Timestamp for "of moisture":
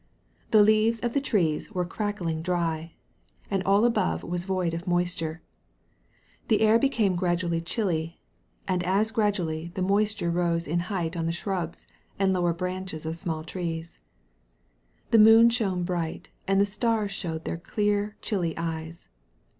4.73-5.43